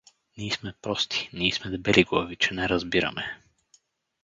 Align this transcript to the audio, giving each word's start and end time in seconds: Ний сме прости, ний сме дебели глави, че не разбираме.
Ний 0.37 0.51
сме 0.51 0.73
прости, 0.81 1.29
ний 1.33 1.51
сме 1.51 1.71
дебели 1.71 2.03
глави, 2.03 2.35
че 2.35 2.53
не 2.53 2.69
разбираме. 2.69 3.37